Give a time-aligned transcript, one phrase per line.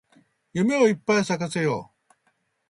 [0.53, 2.13] 夢をいっぱい咲かせよう